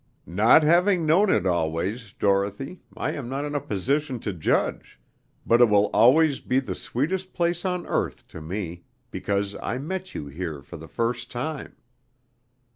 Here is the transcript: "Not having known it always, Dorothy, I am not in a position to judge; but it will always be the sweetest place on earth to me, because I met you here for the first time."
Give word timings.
"Not 0.25 0.63
having 0.63 1.05
known 1.05 1.29
it 1.29 1.45
always, 1.45 2.13
Dorothy, 2.13 2.79
I 2.97 3.11
am 3.11 3.29
not 3.29 3.45
in 3.45 3.53
a 3.53 3.61
position 3.61 4.17
to 4.21 4.33
judge; 4.33 4.99
but 5.45 5.61
it 5.61 5.69
will 5.69 5.91
always 5.93 6.39
be 6.39 6.59
the 6.59 6.73
sweetest 6.73 7.33
place 7.33 7.65
on 7.65 7.85
earth 7.85 8.27
to 8.29 8.41
me, 8.41 8.81
because 9.11 9.55
I 9.61 9.77
met 9.77 10.15
you 10.15 10.25
here 10.25 10.63
for 10.63 10.77
the 10.77 10.87
first 10.87 11.29
time." 11.29 11.75